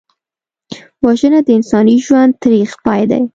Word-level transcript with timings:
وژنه 1.05 1.39
د 1.45 1.49
انساني 1.57 1.95
ژوند 2.05 2.33
تریخ 2.43 2.69
پای 2.83 3.03
دی 3.09 3.21